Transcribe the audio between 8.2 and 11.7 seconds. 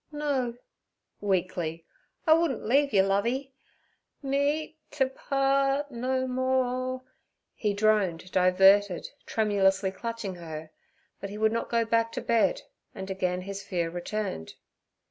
diverted, tremulously clutching her. But he would not